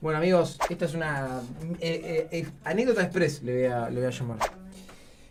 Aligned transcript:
Bueno, 0.00 0.16
amigos, 0.16 0.58
esta 0.70 0.86
es 0.86 0.94
una 0.94 1.42
eh, 1.78 2.28
eh, 2.32 2.38
eh, 2.38 2.46
anécdota 2.64 3.02
express, 3.02 3.42
le 3.42 3.52
voy, 3.52 3.64
a, 3.66 3.90
le 3.90 3.96
voy 3.96 4.06
a 4.06 4.10
llamar. 4.10 4.38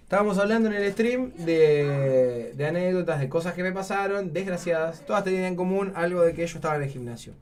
Estábamos 0.04 0.38
hablando 0.38 0.70
en 0.70 0.76
el 0.76 0.92
stream 0.92 1.32
de, 1.38 2.54
de 2.56 2.68
anécdotas, 2.68 3.20
de 3.20 3.30
cosas 3.30 3.56
que 3.56 3.64
me 3.64 3.72
pasaron, 3.72 4.32
desgraciadas. 4.32 5.04
Todas 5.08 5.24
tenían 5.24 5.46
en 5.46 5.56
común 5.56 5.92
algo 5.96 6.22
de 6.22 6.36
que 6.36 6.46
yo 6.46 6.58
estaba 6.58 6.76
en 6.76 6.84
el 6.84 6.90
gimnasio. 6.90 7.34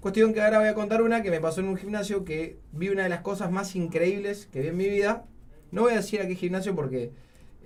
Cuestión 0.00 0.32
que 0.32 0.40
ahora 0.40 0.60
voy 0.60 0.68
a 0.68 0.74
contar 0.74 1.02
una 1.02 1.22
que 1.22 1.30
me 1.30 1.38
pasó 1.38 1.60
en 1.60 1.68
un 1.68 1.76
gimnasio 1.76 2.24
que 2.24 2.56
vi 2.72 2.88
una 2.88 3.02
de 3.02 3.10
las 3.10 3.20
cosas 3.20 3.50
más 3.50 3.76
increíbles 3.76 4.48
que 4.50 4.62
vi 4.62 4.68
en 4.68 4.76
mi 4.78 4.88
vida. 4.88 5.26
No 5.70 5.82
voy 5.82 5.92
a 5.92 5.96
decir 5.96 6.22
a 6.22 6.26
qué 6.26 6.34
gimnasio 6.34 6.74
porque 6.74 7.10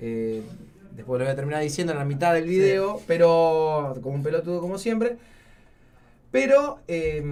eh, 0.01 0.43
después 0.97 1.21
lo 1.21 1.25
voy 1.25 1.33
a 1.33 1.37
terminar 1.37 1.63
diciendo 1.63 1.93
en 1.93 2.01
la 2.01 2.05
mitad 2.05 2.35
del 2.35 2.49
video, 2.49 3.01
pero 3.07 3.97
como 4.03 4.17
un 4.17 4.25
pelotudo 4.25 4.61
como 4.61 4.77
siempre. 4.77 5.19
Pero, 6.33 6.81
eh, 6.89 7.23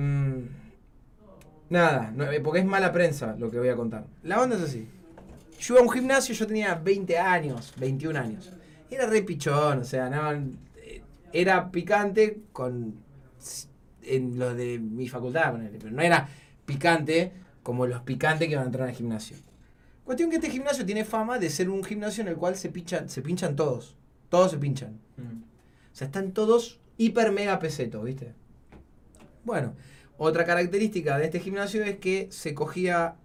nada, 1.70 2.12
no, 2.14 2.30
eh, 2.30 2.40
porque 2.40 2.60
es 2.60 2.66
mala 2.66 2.92
prensa 2.92 3.34
lo 3.38 3.50
que 3.50 3.58
voy 3.58 3.68
a 3.68 3.76
contar. 3.76 4.04
La 4.22 4.40
onda 4.40 4.56
es 4.56 4.62
así. 4.62 4.86
Yo 5.58 5.74
iba 5.74 5.80
a 5.80 5.86
un 5.86 5.90
gimnasio, 5.90 6.34
yo 6.34 6.46
tenía 6.46 6.74
20 6.74 7.18
años, 7.18 7.72
21 7.78 8.18
años. 8.18 8.50
Era 8.90 9.06
re 9.06 9.22
pichón, 9.22 9.80
o 9.80 9.84
sea, 9.84 10.10
no, 10.10 10.32
eh, 10.32 11.02
era 11.32 11.70
picante 11.70 12.42
con 12.52 12.94
en 14.02 14.38
lo 14.38 14.54
de 14.54 14.78
mi 14.78 15.08
facultad, 15.08 15.54
pero 15.78 15.90
no 15.90 16.02
era 16.02 16.28
picante 16.64 17.32
como 17.62 17.86
los 17.86 18.02
picantes 18.02 18.48
que 18.48 18.56
van 18.56 18.64
a 18.64 18.66
entrar 18.66 18.88
al 18.88 18.94
gimnasio. 18.94 19.36
Cuestión 20.04 20.30
que 20.30 20.36
este 20.36 20.50
gimnasio 20.50 20.84
tiene 20.84 21.04
fama 21.04 21.38
de 21.38 21.50
ser 21.50 21.70
un 21.70 21.84
gimnasio 21.84 22.22
en 22.22 22.28
el 22.28 22.36
cual 22.36 22.56
se 22.56 22.70
pinchan, 22.70 23.08
se 23.08 23.22
pinchan 23.22 23.54
todos. 23.54 23.96
Todos 24.28 24.50
se 24.52 24.58
pinchan. 24.58 24.98
O 25.18 25.94
sea, 25.94 26.06
están 26.06 26.32
todos 26.32 26.80
hiper 26.96 27.32
mega 27.32 27.58
pesetos, 27.58 28.02
¿viste? 28.04 28.32
Bueno, 29.44 29.74
otra 30.22 30.44
característica 30.44 31.16
de 31.16 31.24
este 31.24 31.40
gimnasio 31.40 31.82
es 31.82 31.96
que 31.96 32.28
se 32.30 32.52
cogía. 32.52 33.16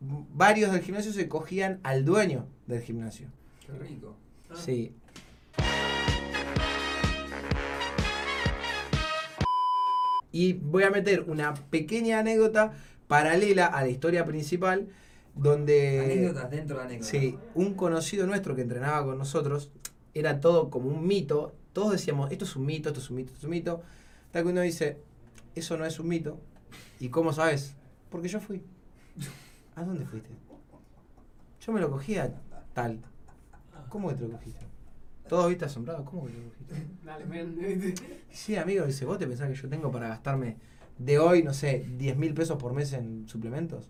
Varios 0.00 0.72
del 0.72 0.80
gimnasio 0.80 1.12
se 1.12 1.28
cogían 1.28 1.78
al 1.82 2.06
dueño 2.06 2.46
del 2.66 2.80
gimnasio. 2.80 3.28
Qué 3.66 3.72
rico. 3.74 4.16
Sí. 4.54 4.94
Y 10.32 10.54
voy 10.54 10.84
a 10.84 10.90
meter 10.90 11.24
una 11.28 11.52
pequeña 11.52 12.20
anécdota 12.20 12.72
paralela 13.08 13.66
a 13.66 13.82
la 13.82 13.88
historia 13.88 14.24
principal, 14.24 14.88
donde... 15.34 16.00
Anécdotas 16.00 16.50
dentro 16.50 16.78
de 16.78 16.84
anécdotas. 16.84 17.10
Sí, 17.10 17.36
un 17.54 17.74
conocido 17.74 18.26
nuestro 18.26 18.56
que 18.56 18.62
entrenaba 18.62 19.04
con 19.04 19.18
nosotros, 19.18 19.70
era 20.14 20.40
todo 20.40 20.70
como 20.70 20.88
un 20.88 21.06
mito. 21.06 21.54
Todos 21.74 21.92
decíamos, 21.92 22.32
esto 22.32 22.46
es 22.46 22.56
un 22.56 22.64
mito, 22.64 22.88
esto 22.88 23.00
es 23.00 23.10
un 23.10 23.16
mito, 23.16 23.32
esto 23.32 23.38
es 23.40 23.44
un 23.44 23.50
mito. 23.50 23.82
Tal 24.30 24.44
que 24.44 24.48
uno 24.48 24.62
dice, 24.62 24.98
eso 25.56 25.76
no 25.76 25.84
es 25.84 25.98
un 25.98 26.08
mito. 26.08 26.38
¿Y 27.00 27.08
cómo 27.08 27.32
sabes? 27.32 27.74
Porque 28.10 28.28
yo 28.28 28.40
fui. 28.40 28.62
¿A 29.74 29.82
dónde 29.84 30.06
fuiste? 30.06 30.30
Yo 31.60 31.72
me 31.72 31.80
lo 31.80 31.90
cogía 31.90 32.32
tal. 32.72 33.02
¿Cómo 33.88 34.08
que 34.08 34.14
te 34.14 34.22
lo 34.22 34.30
cogiste? 34.30 34.64
Todos 35.28 35.48
viste 35.48 35.64
asombrados, 35.64 36.08
¿cómo 36.08 36.26
que 36.26 36.32
te 36.32 36.38
lo 36.38 36.48
cogiste? 36.50 36.86
Dale. 37.04 37.94
Sí, 38.30 38.56
amigo, 38.56 38.86
dice, 38.86 39.04
¿vos 39.04 39.18
te 39.18 39.26
pensás 39.26 39.48
que 39.48 39.54
yo 39.54 39.68
tengo 39.68 39.90
para 39.90 40.08
gastarme 40.08 40.56
de 40.98 41.18
hoy, 41.18 41.42
no 41.42 41.52
sé, 41.52 41.84
10 41.96 42.16
mil 42.16 42.32
pesos 42.34 42.56
por 42.58 42.72
mes 42.72 42.92
en 42.92 43.28
suplementos? 43.28 43.88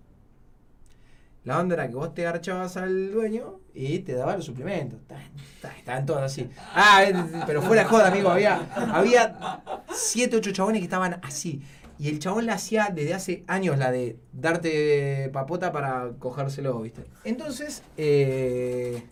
La 1.47 1.59
onda 1.61 1.75
era 1.77 1.89
que 1.89 1.95
vos 1.95 2.13
te 2.13 2.27
archabas 2.27 2.77
al 2.77 3.13
dueño 3.13 3.61
y 3.73 4.01
te 4.01 4.13
daba 4.15 4.37
los 4.37 4.45
suplementos. 4.45 4.99
Ta- 5.07 5.17
ta- 5.63 5.79
Estaban 5.79 6.05
todos 6.05 6.21
así. 6.23 6.51
Ah, 6.75 7.05
eh, 7.05 7.15
pero 7.47 7.63
fuera 7.63 7.85
joda, 7.85 8.09
amigo. 8.09 8.29
Había, 8.31 8.69
había 8.93 9.63
7, 9.93 10.37
8 10.37 10.53
chabones 10.53 10.81
que 10.81 10.85
estaban 10.85 11.21
así. 11.23 11.63
Y 11.99 12.09
el 12.09 12.19
chabón 12.19 12.45
la 12.47 12.55
hacía 12.55 12.91
desde 12.93 13.15
hace 13.15 13.45
años, 13.47 13.79
la 13.79 13.91
de 13.93 14.19
darte 14.33 15.31
papota 15.33 15.71
para 15.73 16.11
cogérselo, 16.19 16.81
¿viste? 16.83 17.05
Entonces, 17.25 17.83
eh, 17.97 19.05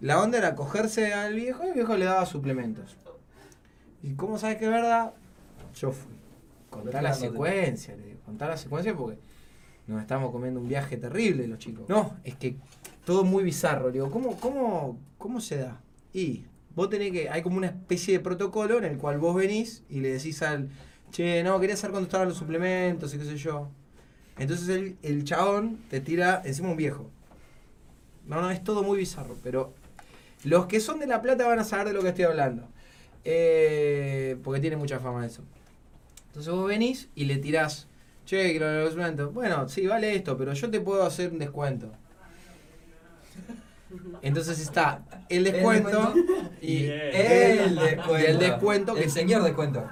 la 0.00 0.22
onda 0.22 0.38
era 0.38 0.54
cogerse 0.54 1.12
al 1.12 1.34
viejo 1.34 1.64
y 1.64 1.68
el 1.68 1.74
viejo 1.74 1.96
le 1.96 2.04
daba 2.04 2.24
suplementos. 2.24 2.96
¿Y 4.02 4.14
cómo 4.14 4.38
sabes 4.38 4.58
que 4.58 4.66
es 4.66 4.70
verdad? 4.70 5.12
Yo 5.74 5.90
fui. 5.90 6.12
Contá 6.70 7.02
la 7.02 7.12
secuencia, 7.14 7.96
le 7.96 8.02
digo. 8.06 8.20
Contá 8.24 8.46
la 8.46 8.56
secuencia 8.56 8.94
porque 8.96 9.18
nos 9.86 10.00
estamos 10.00 10.30
comiendo 10.32 10.60
un 10.60 10.68
viaje 10.68 10.96
terrible 10.96 11.46
los 11.46 11.58
chicos. 11.58 11.88
No, 11.88 12.16
es 12.24 12.34
que 12.36 12.56
todo 13.04 13.24
muy 13.24 13.44
bizarro. 13.44 13.90
Digo, 13.90 14.10
¿cómo, 14.10 14.38
cómo, 14.40 14.98
¿cómo 15.18 15.40
se 15.40 15.58
da? 15.58 15.80
Y 16.12 16.44
vos 16.74 16.90
tenés 16.90 17.12
que. 17.12 17.28
Hay 17.28 17.42
como 17.42 17.56
una 17.56 17.68
especie 17.68 18.14
de 18.14 18.20
protocolo 18.20 18.78
en 18.78 18.84
el 18.84 18.98
cual 18.98 19.18
vos 19.18 19.34
venís 19.34 19.84
y 19.88 20.00
le 20.00 20.10
decís 20.10 20.42
al. 20.42 20.70
Che, 21.10 21.42
no, 21.42 21.58
quería 21.60 21.76
saber 21.76 21.92
cuándo 21.92 22.06
estaban 22.06 22.28
los 22.28 22.36
suplementos 22.36 23.14
y 23.14 23.18
qué 23.18 23.24
sé 23.24 23.36
yo. 23.36 23.68
Entonces 24.38 24.68
el, 24.68 24.96
el 25.02 25.24
chabón 25.24 25.78
te 25.88 26.00
tira 26.00 26.42
encima 26.44 26.70
un 26.70 26.76
viejo. 26.76 27.10
No, 28.26 28.40
no, 28.40 28.50
es 28.50 28.62
todo 28.62 28.82
muy 28.82 28.98
bizarro, 28.98 29.36
pero 29.42 29.72
los 30.42 30.66
que 30.66 30.80
son 30.80 30.98
de 30.98 31.06
La 31.06 31.22
Plata 31.22 31.46
van 31.46 31.60
a 31.60 31.64
saber 31.64 31.88
de 31.88 31.92
lo 31.92 32.02
que 32.02 32.08
estoy 32.08 32.24
hablando. 32.24 32.68
Eh, 33.24 34.36
porque 34.44 34.60
tiene 34.60 34.76
mucha 34.76 35.00
fama 35.00 35.26
eso. 35.26 35.42
Entonces 36.28 36.52
vos 36.52 36.68
venís 36.68 37.08
y 37.16 37.24
le 37.24 37.38
tirás, 37.38 37.88
che, 38.26 38.52
que 38.52 38.60
lo 38.60 38.66
de 38.66 38.80
los 38.80 38.90
suplementos. 38.90 39.32
Bueno, 39.32 39.66
sí, 39.68 39.86
vale 39.86 40.14
esto, 40.14 40.36
pero 40.36 40.52
yo 40.52 40.70
te 40.70 40.80
puedo 40.80 41.04
hacer 41.06 41.32
un 41.32 41.38
descuento. 41.38 41.90
Entonces 44.22 44.58
está 44.60 45.02
el 45.28 45.44
descuento 45.44 46.12
y. 46.60 46.84
El 46.86 47.76
descuento. 47.76 48.18
Y 48.18 48.24
el 48.24 48.38
descuento 48.38 48.94
que 48.94 49.04
El 49.04 49.10
señor 49.10 49.42
descuento. 49.42 49.88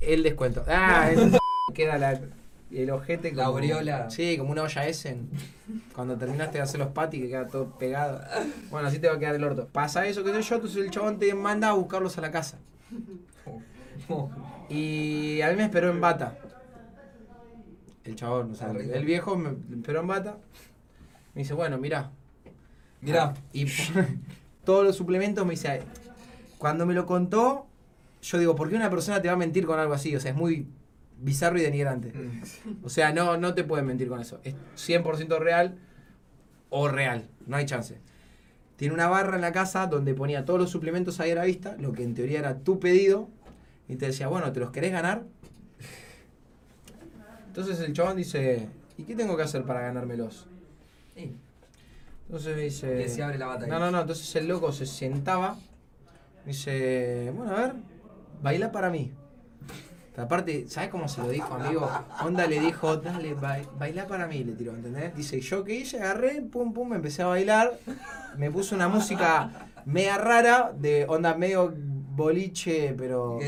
el 0.00 0.22
descuento. 0.22 0.64
Ah, 0.68 1.10
el- 1.10 1.36
queda 1.74 1.98
la, 1.98 2.20
el 2.70 2.90
ojete 2.90 3.32
La 3.32 3.44
como- 3.46 3.58
aureola. 3.58 4.08
Sí, 4.10 4.38
como 4.38 4.52
una 4.52 4.62
olla 4.62 4.86
Essen. 4.86 5.28
Cuando 5.94 6.16
terminaste 6.16 6.58
de 6.58 6.62
hacer 6.64 6.78
los 6.80 6.88
patis 6.90 7.20
que 7.22 7.28
queda 7.28 7.46
todo 7.48 7.76
pegado. 7.78 8.20
Bueno, 8.70 8.88
así 8.88 8.98
te 8.98 9.08
va 9.08 9.14
a 9.14 9.18
quedar 9.18 9.34
el 9.34 9.44
orto. 9.44 9.68
Pasa 9.70 10.06
eso, 10.06 10.22
que 10.24 10.32
sé 10.32 10.42
yo, 10.42 10.54
entonces 10.56 10.84
el 10.84 10.90
chabón 10.90 11.18
te 11.18 11.34
manda 11.34 11.68
a 11.68 11.72
buscarlos 11.72 12.16
a 12.16 12.20
la 12.20 12.30
casa. 12.30 12.58
Y 14.68 15.40
a 15.40 15.50
mí 15.50 15.56
me 15.56 15.64
esperó 15.64 15.90
en 15.90 16.00
bata. 16.00 16.38
El 18.04 18.14
chabón, 18.16 18.52
o 18.52 18.54
sea, 18.54 18.68
Ah, 18.68 18.72
el 18.72 19.04
viejo 19.04 19.36
me 19.36 19.50
me 19.50 19.76
esperó 19.76 20.00
en 20.00 20.06
bata. 20.06 20.38
Me 21.34 21.42
dice, 21.42 21.54
bueno, 21.54 21.78
mirá. 21.78 22.10
Mirá. 23.00 23.34
Y 23.52 23.66
todos 24.64 24.84
los 24.84 24.96
suplementos 24.96 25.44
me 25.46 25.52
dice, 25.52 25.82
cuando 26.58 26.86
me 26.86 26.94
lo 26.94 27.06
contó, 27.06 27.66
yo 28.22 28.38
digo, 28.38 28.56
¿por 28.56 28.68
qué 28.68 28.76
una 28.76 28.90
persona 28.90 29.22
te 29.22 29.28
va 29.28 29.34
a 29.34 29.38
mentir 29.38 29.66
con 29.66 29.78
algo 29.78 29.94
así? 29.94 30.14
O 30.16 30.20
sea, 30.20 30.30
es 30.32 30.36
muy 30.36 30.66
bizarro 31.20 31.58
y 31.58 31.62
denigrante. 31.62 32.12
O 32.82 32.88
sea, 32.88 33.12
no, 33.12 33.36
no 33.36 33.54
te 33.54 33.64
pueden 33.64 33.86
mentir 33.86 34.08
con 34.08 34.20
eso. 34.20 34.40
Es 34.44 34.54
100% 34.76 35.38
real 35.38 35.78
o 36.70 36.88
real. 36.88 37.28
No 37.46 37.56
hay 37.56 37.66
chance. 37.66 38.00
Tiene 38.76 38.94
una 38.94 39.08
barra 39.08 39.36
en 39.36 39.42
la 39.42 39.52
casa 39.52 39.86
donde 39.86 40.14
ponía 40.14 40.44
todos 40.44 40.60
los 40.60 40.70
suplementos 40.70 41.18
ahí 41.20 41.32
a 41.32 41.34
la 41.34 41.44
vista, 41.44 41.76
lo 41.78 41.92
que 41.92 42.04
en 42.04 42.14
teoría 42.14 42.38
era 42.38 42.58
tu 42.60 42.78
pedido, 42.78 43.28
y 43.88 43.96
te 43.96 44.06
decía, 44.06 44.28
bueno, 44.28 44.52
¿te 44.52 44.60
los 44.60 44.70
querés 44.70 44.92
ganar? 44.92 45.22
Entonces 47.46 47.80
el 47.80 47.92
chabón 47.92 48.16
dice, 48.16 48.68
¿y 48.96 49.04
qué 49.04 49.14
tengo 49.16 49.36
que 49.36 49.42
hacer 49.42 49.64
para 49.64 49.80
ganármelos? 49.80 50.46
Sí. 51.16 51.34
Entonces 52.26 52.56
me 52.56 52.62
dice... 52.62 52.98
Que 52.98 53.08
se 53.08 53.22
abre 53.22 53.38
la 53.38 53.46
bata 53.46 53.64
ahí. 53.64 53.70
No, 53.70 53.78
no, 53.78 53.90
no. 53.90 54.00
Entonces 54.02 54.36
el 54.36 54.46
loco 54.46 54.70
se 54.70 54.86
sentaba. 54.86 55.56
Dice, 56.44 57.32
bueno, 57.34 57.56
a 57.56 57.60
ver, 57.60 57.72
baila 58.42 58.70
para 58.70 58.90
mí. 58.90 59.12
Aparte, 60.16 60.66
¿sabes 60.68 60.90
cómo 60.90 61.08
se 61.08 61.20
lo 61.22 61.28
dijo, 61.28 61.54
amigo? 61.54 61.88
Onda 62.24 62.46
le 62.48 62.58
dijo, 62.58 62.96
dale, 62.96 63.34
ba- 63.34 63.60
baila 63.78 64.08
para 64.08 64.26
mí, 64.26 64.42
le 64.42 64.52
tiró, 64.52 64.74
¿entendés? 64.74 65.14
Dice, 65.14 65.40
yo 65.40 65.62
qué 65.62 65.76
hice, 65.76 66.02
agarré, 66.02 66.42
pum, 66.42 66.72
pum, 66.72 66.88
me 66.88 66.96
empecé 66.96 67.22
a 67.22 67.26
bailar. 67.26 67.78
Me 68.36 68.50
puso 68.50 68.74
una 68.74 68.88
música 68.88 69.68
media 69.84 70.18
rara, 70.18 70.72
de 70.76 71.06
onda 71.08 71.34
medio 71.36 71.72
boliche, 71.76 72.94
pero... 72.98 73.38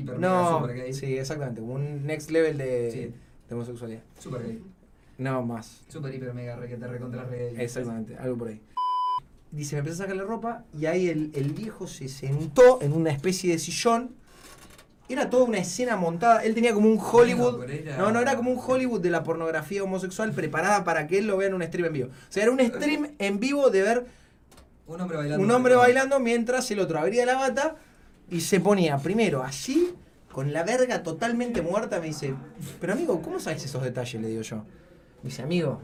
Hiper 0.00 0.18
No, 0.18 0.60
super 0.60 0.76
gay. 0.76 0.92
sí, 0.92 1.18
exactamente, 1.18 1.60
un 1.60 2.04
next 2.06 2.30
level 2.30 2.58
de, 2.58 2.90
Sí. 2.92 3.14
de 3.48 3.54
homosexualidad. 3.54 4.00
Super 4.18 4.42
gay. 4.42 4.62
No, 5.18 5.42
más. 5.44 5.80
Super 5.88 6.14
hiper 6.14 6.32
mega 6.34 6.56
re 6.56 6.68
que 6.68 6.76
te 6.76 6.86
recontra 6.86 7.24
re 7.24 7.52
gay. 7.52 7.64
Exactamente, 7.64 8.16
algo 8.16 8.36
por 8.38 8.48
ahí. 8.48 8.60
Dice, 9.50 9.76
me 9.76 9.80
empecé 9.80 9.94
a 9.96 10.04
sacar 10.04 10.16
la 10.16 10.24
ropa 10.24 10.64
y 10.78 10.86
ahí 10.86 11.08
el, 11.08 11.30
el 11.34 11.52
viejo 11.52 11.86
se 11.86 12.08
sentó 12.08 12.80
en 12.82 12.92
una 12.92 13.10
especie 13.10 13.50
de 13.52 13.58
sillón. 13.58 14.10
Era 15.08 15.30
toda 15.30 15.44
una 15.44 15.56
escena 15.56 15.96
montada. 15.96 16.44
Él 16.44 16.54
tenía 16.54 16.74
como 16.74 16.86
un 16.90 16.98
Hollywood. 17.00 17.64
No, 17.96 18.12
no, 18.12 18.20
era 18.20 18.36
como 18.36 18.50
un 18.50 18.58
Hollywood 18.62 19.00
de 19.00 19.08
la 19.08 19.24
pornografía 19.24 19.82
homosexual 19.82 20.32
preparada 20.32 20.84
para 20.84 21.06
que 21.06 21.16
él 21.16 21.26
lo 21.26 21.38
vea 21.38 21.48
en 21.48 21.54
un 21.54 21.62
stream 21.62 21.86
en 21.86 21.92
vivo. 21.94 22.08
O 22.08 22.12
sea, 22.32 22.42
era 22.42 22.52
un 22.52 22.60
stream 22.60 23.12
en 23.18 23.40
vivo 23.40 23.70
de 23.70 23.80
ver 23.80 24.06
Un 24.86 25.00
hombre 25.00 25.16
bailando. 25.16 25.42
un 25.42 25.50
hombre 25.50 25.74
bailando 25.76 26.20
mientras 26.20 26.70
el 26.70 26.80
otro 26.80 26.98
abría 26.98 27.24
la 27.24 27.36
bata 27.36 27.76
y 28.30 28.40
se 28.40 28.60
ponía 28.60 28.98
primero 28.98 29.42
así, 29.42 29.94
con 30.32 30.52
la 30.52 30.62
verga 30.62 31.02
totalmente 31.02 31.62
muerta. 31.62 32.00
Me 32.00 32.06
dice, 32.08 32.34
pero 32.80 32.92
amigo, 32.92 33.20
¿cómo 33.22 33.40
sabes 33.40 33.64
esos 33.64 33.82
detalles? 33.82 34.20
Le 34.20 34.28
digo 34.28 34.42
yo. 34.42 34.56
Me 35.22 35.30
dice, 35.30 35.42
amigo, 35.42 35.80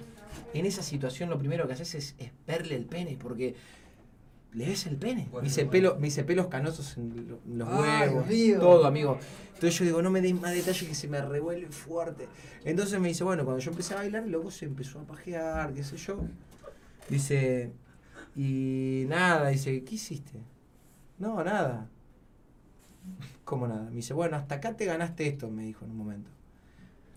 en 0.52 0.66
esa 0.66 0.82
situación 0.82 1.30
lo 1.30 1.38
primero 1.38 1.66
que 1.66 1.72
haces 1.72 1.94
es, 1.94 2.14
es 2.18 2.30
verle 2.46 2.76
el 2.76 2.84
pene, 2.84 3.16
porque 3.20 3.54
¿le 4.52 4.66
ves 4.66 4.86
el 4.86 4.96
pene? 4.96 5.26
Bueno, 5.32 5.42
me, 5.42 5.48
hice 5.48 5.64
bueno. 5.64 5.70
pelo, 5.70 5.96
me 6.00 6.06
hice 6.08 6.22
pelos 6.24 6.46
canosos 6.48 6.96
en 6.96 7.28
lo- 7.28 7.40
en 7.44 7.58
los 7.58 7.68
Ay, 7.68 8.08
huevos, 8.08 8.26
todo, 8.60 8.86
amigo. 8.86 9.18
Entonces 9.54 9.78
yo 9.78 9.84
digo, 9.86 10.02
no 10.02 10.10
me 10.10 10.20
des 10.20 10.34
más 10.34 10.52
detalle 10.54 10.86
que 10.86 10.94
se 10.94 11.08
me 11.08 11.20
revuelve 11.20 11.68
fuerte. 11.70 12.28
Entonces 12.64 13.00
me 13.00 13.08
dice, 13.08 13.24
bueno, 13.24 13.44
cuando 13.44 13.60
yo 13.62 13.70
empecé 13.70 13.94
a 13.94 13.98
bailar, 13.98 14.24
el 14.24 14.30
loco 14.32 14.50
se 14.50 14.66
empezó 14.66 15.00
a 15.00 15.04
pajear, 15.04 15.72
qué 15.72 15.82
sé 15.82 15.96
yo. 15.96 16.18
Dice, 17.08 17.72
y 18.36 19.04
nada, 19.08 19.48
dice, 19.48 19.82
¿qué 19.84 19.94
hiciste? 19.96 20.38
No, 21.18 21.42
nada. 21.42 21.88
¿Cómo 23.44 23.66
nada? 23.68 23.84
Me 23.90 23.96
dice, 23.96 24.14
bueno, 24.14 24.36
hasta 24.36 24.56
acá 24.56 24.76
te 24.76 24.84
ganaste 24.84 25.26
esto, 25.26 25.50
me 25.50 25.64
dijo 25.64 25.84
en 25.84 25.90
un 25.92 25.96
momento. 25.98 26.30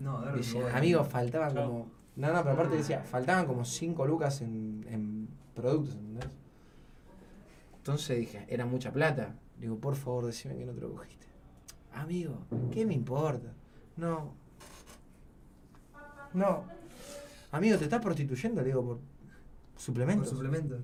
No, 0.00 0.18
agarra 0.18 0.36
Dice, 0.36 0.62
amigo, 0.70 1.04
faltaban 1.04 1.54
como. 1.54 1.90
No, 2.16 2.32
no, 2.32 2.42
pero 2.42 2.52
aparte 2.54 2.76
decía, 2.76 3.02
faltaban 3.02 3.46
como 3.46 3.64
5 3.64 4.06
lucas 4.06 4.40
en, 4.42 4.84
en 4.88 5.28
productos, 5.54 5.94
¿entendés? 5.94 6.28
Entonces 7.76 8.18
dije, 8.18 8.44
era 8.48 8.66
mucha 8.66 8.92
plata. 8.92 9.34
Digo, 9.58 9.78
por 9.78 9.96
favor, 9.96 10.26
decime 10.26 10.56
que 10.56 10.64
no 10.66 10.72
te 10.72 10.80
lo 10.80 10.92
cogiste. 10.92 11.26
Amigo, 11.94 12.38
¿qué 12.72 12.84
me 12.84 12.94
importa? 12.94 13.52
No. 13.96 14.34
No. 16.34 16.64
Amigo, 17.50 17.78
¿te 17.78 17.84
estás 17.84 18.02
prostituyendo? 18.02 18.60
Le 18.60 18.68
digo, 18.68 18.84
por 18.84 18.98
Por 18.98 19.80
suplementos. 19.80 20.28
suplemento. 20.28 20.78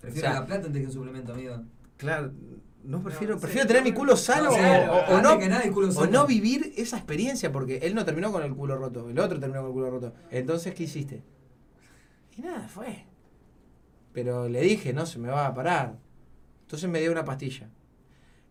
Prefiero 0.00 0.28
O 0.28 0.30
sea, 0.32 0.40
la 0.40 0.46
plata 0.46 0.66
antes 0.66 0.80
que 0.80 0.86
un 0.86 0.92
suplemento, 0.92 1.32
amigo. 1.32 1.62
Claro, 1.98 2.32
no 2.84 3.02
prefiero, 3.02 3.38
prefiero 3.38 3.66
tener 3.66 3.82
mi 3.82 3.92
culo 3.92 4.16
sano 4.16 4.44
No, 4.44 4.50
o- 4.52 4.56
claro, 4.56 4.92
o, 4.92 4.96
o 4.96 5.00
antes 5.16 5.22
no, 5.22 5.38
que 5.38 5.48
nada, 5.48 5.62
el 5.62 5.72
culo 5.72 5.88
o 5.88 5.92
sano. 5.92 6.10
no 6.10 6.26
vivir 6.26 6.72
esa 6.76 6.96
experiencia, 6.96 7.52
porque 7.52 7.76
él 7.82 7.94
no 7.94 8.04
terminó 8.06 8.32
con 8.32 8.42
el 8.42 8.54
culo 8.54 8.76
roto, 8.78 9.10
el 9.10 9.18
otro 9.18 9.38
terminó 9.38 9.60
con 9.60 9.68
el 9.68 9.74
culo 9.74 9.90
roto. 9.90 10.14
Entonces, 10.30 10.74
¿qué 10.74 10.84
hiciste? 10.84 11.22
Y 12.36 12.40
nada, 12.42 12.66
fue. 12.68 13.04
Pero 14.12 14.48
le 14.48 14.60
dije, 14.62 14.92
no 14.92 15.04
se 15.06 15.18
me 15.18 15.28
va 15.28 15.46
a 15.46 15.54
parar. 15.54 15.96
Entonces 16.62 16.88
me 16.88 17.00
dio 17.00 17.12
una 17.12 17.24
pastilla. 17.24 17.68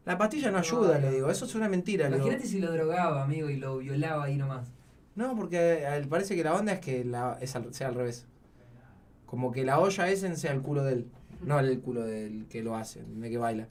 La 0.06 0.18
pastilla 0.18 0.52
no 0.52 0.58
ayuda, 0.60 1.00
le 1.00 1.12
digo, 1.12 1.30
eso 1.30 1.46
es 1.46 1.56
una 1.56 1.68
mentira. 1.68 2.08
Imagínate 2.08 2.46
si 2.48 2.60
lo 2.60 2.72
drogaba, 2.72 3.24
amigo, 3.24 3.50
y 3.50 3.58
lo 3.58 3.78
violaba 3.80 4.26
ahí 4.26 4.38
nomás. 4.38 4.68
No, 5.16 5.36
porque 5.36 5.84
él 5.86 6.08
parece 6.08 6.36
que 6.36 6.44
la 6.44 6.54
onda 6.54 6.74
es 6.74 6.80
que 6.80 7.04
la, 7.04 7.38
es 7.42 7.56
al- 7.56 7.74
sea 7.74 7.88
al 7.88 7.96
revés. 7.96 8.26
Como 9.26 9.52
que 9.52 9.66
la 9.66 9.80
olla 9.80 10.10
ese 10.10 10.34
sea 10.38 10.52
el 10.54 10.62
culo 10.62 10.84
de 10.84 10.94
él, 10.94 11.08
no 11.42 11.60
el 11.60 11.80
culo 11.80 12.04
del 12.06 12.46
que 12.50 12.64
lo 12.64 12.76
hace, 12.76 13.04
de 13.04 13.30
que 13.30 13.38
baila. 13.38 13.68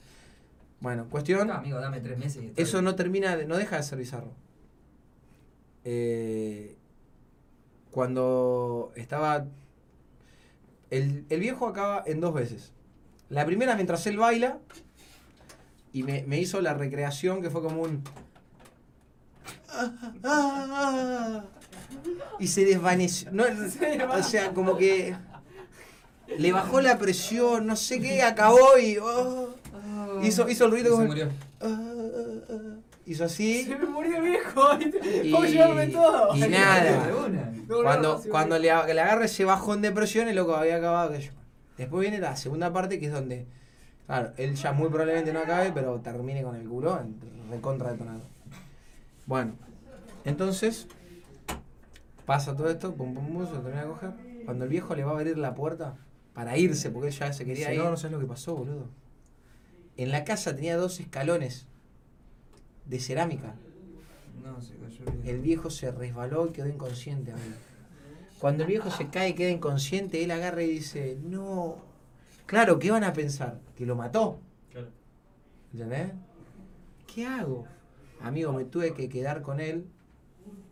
Bueno, 0.80 1.06
cuestión. 1.08 1.48
No, 1.48 1.54
amigo, 1.54 1.78
dame 1.80 2.00
tres 2.00 2.18
meses 2.18 2.42
y 2.42 2.52
Eso 2.60 2.82
no 2.82 2.94
termina, 2.94 3.36
de- 3.36 3.46
no 3.46 3.56
deja 3.56 3.76
de 3.76 3.82
ser 3.82 3.98
bizarro. 3.98 4.32
Eh, 5.84 6.76
cuando 7.90 8.92
estaba... 8.96 9.46
El, 10.90 11.24
el 11.30 11.40
viejo 11.40 11.66
acaba 11.66 12.02
en 12.06 12.20
dos 12.20 12.34
veces. 12.34 12.72
La 13.28 13.44
primera 13.46 13.74
mientras 13.74 14.06
él 14.06 14.18
baila 14.18 14.58
y 15.92 16.02
me, 16.02 16.22
me 16.24 16.38
hizo 16.38 16.60
la 16.60 16.74
recreación 16.74 17.40
que 17.42 17.50
fue 17.50 17.62
como 17.62 17.82
un... 17.82 18.02
Y 22.38 22.48
se 22.48 22.64
desvaneció. 22.64 23.30
No, 23.32 23.44
no, 23.48 24.12
o 24.14 24.22
sea, 24.22 24.52
como 24.52 24.76
que 24.76 25.16
le 26.38 26.52
bajó 26.52 26.80
la 26.80 26.98
presión, 26.98 27.66
no 27.66 27.76
sé 27.76 28.00
qué, 28.00 28.22
acabó 28.22 28.78
y... 28.78 28.98
oh, 28.98 29.54
Oh. 29.88 30.20
hizo, 30.22 30.48
hizo 30.48 30.64
el 30.66 30.70
ruido 30.72 30.88
Y 30.88 30.90
como... 30.90 31.02
Se 31.02 31.08
murió. 31.08 31.28
Ah, 31.60 31.66
ah, 31.68 32.44
ah. 32.50 32.76
Hizo 33.06 33.24
así. 33.24 33.64
Se 33.64 33.76
me 33.76 33.86
murió 33.86 34.16
el 34.16 34.22
viejo. 34.22 34.62
Y- 35.22 35.30
¿Cómo 35.30 35.44
llevarme 35.44 35.86
todo? 35.88 36.36
y 36.36 36.40
nada. 36.40 37.08
No, 37.68 37.82
cuando 37.82 38.16
no, 38.24 38.30
cuando 38.30 38.58
le, 38.58 38.62
le 38.64 38.70
agarra 39.00 39.24
ese 39.24 39.44
bajón 39.44 39.82
de 39.82 39.92
presión, 39.92 40.28
el 40.28 40.36
loco 40.36 40.54
había 40.56 40.76
acabado 40.76 41.12
que 41.12 41.20
yo. 41.20 41.32
Después 41.78 42.00
viene 42.02 42.18
la 42.18 42.34
segunda 42.36 42.72
parte 42.72 42.98
que 42.98 43.06
es 43.06 43.12
donde, 43.12 43.46
claro, 44.06 44.32
él 44.36 44.54
ya 44.54 44.72
muy 44.72 44.88
probablemente 44.88 45.32
no 45.32 45.40
acabe, 45.40 45.70
pero 45.72 46.00
termine 46.00 46.42
con 46.42 46.56
el 46.56 46.68
culo 46.68 46.98
en- 47.00 47.16
recontra 47.50 47.92
detonado. 47.92 48.20
Bueno, 49.26 49.52
entonces 50.24 50.88
pasa 52.24 52.56
todo 52.56 52.70
esto, 52.70 52.94
pum 52.94 53.14
pum 53.14 53.26
pum, 53.32 53.46
se 53.46 53.52
lo 53.52 53.60
termina 53.60 53.82
de 53.82 53.88
coger. 53.88 54.10
Cuando 54.44 54.64
el 54.64 54.70
viejo 54.70 54.94
le 54.94 55.04
va 55.04 55.12
a 55.12 55.14
abrir 55.14 55.38
la 55.38 55.54
puerta 55.54 55.96
para 56.36 56.58
irse, 56.58 56.90
porque 56.90 57.08
él 57.08 57.14
ya 57.14 57.32
se 57.32 57.46
quería 57.46 57.72
ir. 57.72 57.80
No, 57.80 57.88
no 57.88 57.96
sabes 57.96 58.12
lo 58.12 58.20
que 58.20 58.26
pasó, 58.26 58.54
boludo. 58.54 58.90
En 59.96 60.10
la 60.10 60.22
casa 60.24 60.54
tenía 60.54 60.76
dos 60.76 61.00
escalones 61.00 61.66
de 62.84 63.00
cerámica. 63.00 63.54
No, 64.44 64.60
se 64.60 64.76
cayó. 64.76 65.04
El 65.24 65.40
viejo 65.40 65.70
se 65.70 65.90
resbaló 65.90 66.46
y 66.46 66.50
quedó 66.50 66.68
inconsciente, 66.68 67.32
amigo. 67.32 67.56
Cuando 68.38 68.64
el 68.64 68.68
viejo 68.68 68.90
se 68.90 69.08
cae 69.08 69.30
y 69.30 69.32
queda 69.32 69.48
inconsciente, 69.48 70.22
él 70.22 70.30
agarra 70.30 70.62
y 70.62 70.68
dice, 70.68 71.16
no. 71.24 71.78
Claro, 72.44 72.78
¿qué 72.78 72.90
van 72.90 73.04
a 73.04 73.14
pensar? 73.14 73.58
Que 73.74 73.86
lo 73.86 73.96
mató. 73.96 74.38
Claro. 74.70 74.88
¿Entendés? 75.72 76.12
¿Qué 77.14 77.24
hago? 77.24 77.64
Amigo, 78.20 78.52
me 78.52 78.66
tuve 78.66 78.92
que 78.92 79.08
quedar 79.08 79.40
con 79.40 79.58
él. 79.58 79.86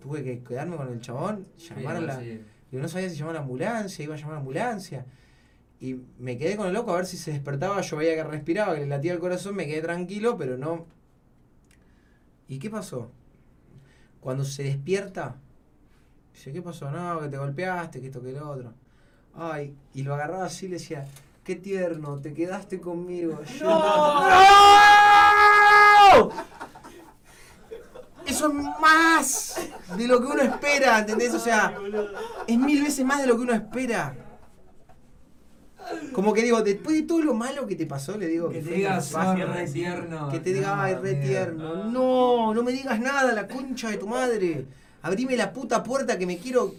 Tuve 0.03 0.23
que 0.23 0.43
quedarme 0.43 0.77
con 0.77 0.93
el 0.93 1.01
chabón, 1.01 1.47
llamar 1.57 1.97
a 1.97 2.01
la... 2.01 2.23
Yo 2.23 2.81
no 2.81 2.89
sabía 2.89 3.09
si 3.09 3.17
llamar 3.17 3.37
a 3.37 3.39
la 3.39 3.45
ambulancia, 3.45 4.05
iba 4.05 4.15
a 4.15 4.19
llamar 4.19 4.33
a 4.33 4.35
la 4.35 4.41
ambulancia. 4.41 5.07
Y 5.85 6.01
me 6.19 6.39
quedé 6.39 6.57
con 6.57 6.69
el 6.69 6.73
loco 6.73 6.93
a 6.93 6.97
ver 6.97 7.05
si 7.05 7.19
se 7.19 7.31
despertaba. 7.31 7.83
Yo 7.83 7.99
veía 7.99 8.15
que 8.15 8.25
respiraba, 8.25 8.73
que 8.73 8.81
le 8.81 8.87
latía 8.87 9.13
el 9.13 9.19
corazón, 9.19 9.55
me 9.55 9.67
quedé 9.67 9.83
tranquilo, 9.83 10.39
pero 10.39 10.57
no. 10.57 10.87
¿Y 12.49 12.59
qué 12.59 12.71
pasó? 12.71 13.11
Cuando 14.19 14.45
se 14.45 14.63
despierta, 14.63 15.37
dice, 16.33 16.55
¿qué 16.55 16.63
pasó? 16.63 16.91
No, 16.91 17.21
que 17.21 17.29
te 17.29 17.37
golpeaste, 17.37 18.01
que 18.01 18.07
esto, 18.07 18.23
que 18.23 18.33
lo 18.33 18.51
otro. 18.51 18.73
Ay, 19.35 19.77
y 19.93 20.05
lo 20.05 20.15
agarraba 20.15 20.47
así 20.47 20.65
y 20.65 20.69
le 20.71 20.77
decía, 20.77 21.05
qué 21.45 21.55
tierno, 21.55 22.19
te 22.19 22.33
quedaste 22.33 22.81
conmigo. 22.81 23.43
Yo, 23.61 23.67
¡No! 23.67 24.31
Eso 28.27 28.49
es 28.49 28.55
más 28.81 29.61
de 29.99 30.09
lo 30.09 30.19
que 30.19 30.27
uno 30.29 30.41
espera, 30.41 31.01
¿entendés? 31.01 31.35
O 31.35 31.39
sea, 31.39 31.77
es 32.47 32.57
mil 32.57 32.83
veces 32.83 33.05
más 33.05 33.21
de 33.21 33.27
lo 33.27 33.37
que 33.37 33.43
uno 33.43 33.53
espera. 33.53 34.24
Como 36.13 36.33
que 36.33 36.43
digo, 36.43 36.63
después 36.63 36.97
de 36.97 37.03
todo 37.03 37.23
lo 37.23 37.35
malo 37.35 37.67
que 37.67 37.77
te 37.77 37.87
pasó, 37.87 38.17
le 38.17 38.27
digo 38.27 38.49
Que 38.49 38.63
te 38.63 38.71
digas, 38.71 39.13
re 39.13 39.67
tierno. 39.69 40.31
Que 40.31 40.41
te 40.41 40.53
diga, 40.53 40.83
ay, 40.83 40.95
re 40.95 41.15
tierno. 41.15 41.85
No, 41.85 42.55
no 42.55 42.63
me 42.63 42.73
digas 42.73 42.99
nada, 43.01 43.33
la 43.33 43.47
concha 43.49 43.91
de 43.91 43.99
tu 43.99 44.07
madre. 44.07 44.67
Abrime 45.03 45.37
la 45.37 45.53
puta 45.53 45.83
puerta 45.83 46.19
que 46.19 46.27
me 46.27 46.39
quiero 46.39 46.75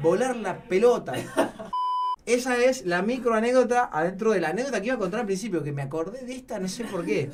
volar 0.00 0.36
la 0.36 0.58
pelota. 0.58 1.14
Esa 2.26 2.56
es 2.56 2.86
la 2.86 3.02
micro 3.02 3.34
anécdota 3.34 3.90
adentro 3.92 4.30
de 4.30 4.40
la 4.40 4.50
anécdota 4.50 4.80
que 4.80 4.86
iba 4.86 4.94
a 4.94 4.98
contar 4.98 5.20
al 5.20 5.26
principio, 5.26 5.62
que 5.62 5.72
me 5.72 5.82
acordé 5.82 6.24
de 6.24 6.34
esta, 6.34 6.58
no 6.60 6.68
sé 6.68 6.84
por 6.84 7.04
qué. 7.04 7.30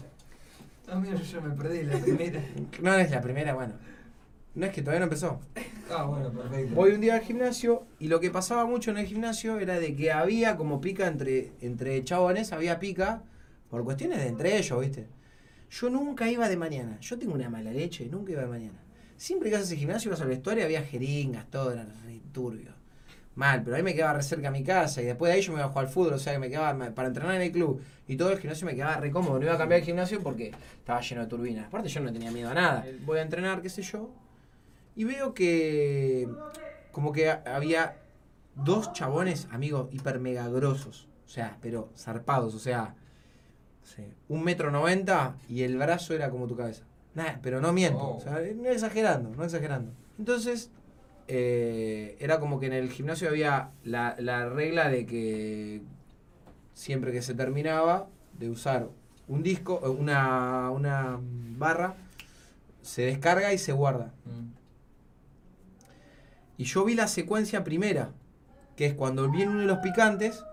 Amigo, 0.90 1.19
yo 1.19 1.22
ya 1.22 1.40
me 1.40 1.54
perdí 1.54 1.82
la 1.82 1.99
primera. 1.99 2.43
No 2.81 2.94
es 2.94 3.11
la 3.11 3.20
primera, 3.20 3.54
bueno. 3.54 3.75
No 4.54 4.66
es 4.66 4.72
que 4.72 4.82
todavía 4.82 5.00
no 5.00 5.04
empezó. 5.04 5.40
Ah, 5.90 6.04
bueno, 6.04 6.30
perfecto. 6.30 6.75
Voy 6.75 6.90
un 6.90 7.00
día 7.00 7.14
al 7.14 7.23
gimnasio 7.23 7.87
y 7.99 8.08
lo 8.08 8.20
que 8.20 8.30
pasaba 8.30 8.66
mucho 8.66 8.90
en 8.90 8.99
el 8.99 9.06
gimnasio 9.06 9.58
era 9.58 9.80
de 9.80 9.96
que 9.96 10.12
había 10.12 10.54
como 10.58 10.82
pica 10.82 11.06
entre, 11.06 11.52
entre 11.62 12.04
chabones, 12.04 12.52
había 12.52 12.78
pica 12.78 13.23
por 13.70 13.84
cuestiones 13.84 14.18
de 14.18 14.26
entre 14.26 14.58
ellos, 14.58 14.78
¿viste? 14.80 15.06
Yo 15.70 15.88
nunca 15.88 16.30
iba 16.30 16.46
de 16.46 16.58
mañana. 16.58 16.99
Yo 17.00 17.18
tengo 17.18 17.32
una 17.32 17.49
mala 17.49 17.70
leche, 17.70 18.06
nunca 18.06 18.32
iba 18.32 18.42
de 18.42 18.49
mañana. 18.49 18.78
Siempre 19.16 19.50
que 19.50 19.56
a 19.56 19.61
ese 19.61 19.76
gimnasio, 19.76 20.11
ibas 20.11 20.20
al 20.20 20.28
vestuario, 20.28 20.64
había 20.64 20.82
jeringas, 20.82 21.50
todo, 21.50 21.73
era 21.73 21.84
re 21.84 22.20
turbio. 22.32 22.73
Mal, 23.34 23.62
pero 23.62 23.76
ahí 23.76 23.82
me 23.82 23.94
quedaba 23.94 24.14
re 24.14 24.23
cerca 24.23 24.49
a 24.49 24.50
mi 24.50 24.64
casa 24.64 25.00
y 25.00 25.04
después 25.04 25.30
de 25.30 25.37
ahí 25.37 25.42
yo 25.42 25.52
me 25.52 25.58
iba 25.58 25.66
a 25.66 25.68
jugar 25.68 25.87
al 25.87 25.90
fútbol, 25.90 26.14
o 26.14 26.18
sea 26.18 26.32
que 26.32 26.38
me 26.38 26.50
quedaba 26.50 26.92
para 26.92 27.08
entrenar 27.08 27.37
en 27.37 27.42
el 27.42 27.52
club 27.52 27.80
y 28.06 28.16
todo 28.16 28.32
el 28.32 28.38
gimnasio 28.38 28.66
me 28.66 28.75
quedaba 28.75 28.96
re 28.96 29.11
cómodo. 29.11 29.38
No 29.38 29.44
iba 29.44 29.54
a 29.54 29.58
cambiar 29.58 29.80
el 29.80 29.87
gimnasio 29.87 30.20
porque 30.20 30.52
estaba 30.76 31.00
lleno 31.00 31.23
de 31.23 31.28
turbinas. 31.28 31.66
Aparte 31.66 31.88
yo 31.88 32.00
no 32.00 32.12
tenía 32.12 32.30
miedo 32.30 32.50
a 32.50 32.54
nada. 32.54 32.84
Voy 33.06 33.18
a 33.18 33.23
entrenar, 33.23 33.62
qué 33.62 33.68
sé 33.68 33.82
yo, 33.82 34.11
y 34.99 35.05
veo 35.05 35.33
que 35.33 36.28
como 36.93 37.12
que 37.12 37.31
ha- 37.31 37.43
había 37.47 37.97
dos 38.57 38.93
chabones, 38.93 39.47
amigos, 39.52 39.88
hiper 39.93 40.19
mega 40.19 40.49
grosos. 40.49 41.07
O 41.25 41.28
sea, 41.31 41.57
pero 41.61 41.90
zarpados, 41.97 42.55
o 42.55 42.59
sea, 42.59 42.95
no 43.81 43.87
sé, 43.87 44.09
un 44.28 44.43
metro 44.43 44.71
noventa 44.71 45.37
y 45.49 45.62
el 45.62 45.76
brazo 45.78 46.14
era 46.14 46.31
como 46.31 46.47
tu 46.49 46.57
cabeza. 46.57 46.85
Nada, 47.14 47.38
pero 47.43 47.61
no 47.61 47.73
miento, 47.73 48.00
Oh. 48.00 48.17
o 48.17 48.21
sea, 48.21 48.40
no 48.57 48.69
exagerando, 48.69 49.31
no 49.31 49.45
exagerando. 49.45 49.93
Entonces, 50.19 50.71
eh, 51.28 52.17
era 52.21 52.40
como 52.40 52.59
que 52.59 52.67
en 52.67 52.73
el 52.73 52.90
gimnasio 52.90 53.28
había 53.28 53.71
la, 53.85 54.17
la 54.19 54.49
regla 54.49 54.88
de 54.88 55.07
que 55.07 55.83
siempre 56.75 57.12
que 57.12 57.23
se 57.23 57.35
terminaba 57.35 58.09
de 58.38 58.50
usar 58.50 58.88
un 59.28 59.43
disco, 59.43 59.81
eh, 59.85 59.88
una, 59.88 60.71
una 60.71 61.19
barra, 61.23 61.95
se 62.83 63.02
descarga 63.02 63.52
y 63.52 63.59
se 63.59 63.73
guarda. 63.73 64.12
Mm. 64.25 64.57
Y 66.58 66.64
yo 66.64 66.84
vi 66.84 66.94
la 66.94 67.08
secuencia 67.08 67.64
primera, 67.64 68.12
que 68.76 68.86
es 68.86 68.94
cuando 68.94 69.30
viene 69.30 69.52
uno 69.52 69.60
de 69.60 69.66
los 69.66 69.78
picantes 69.78 70.44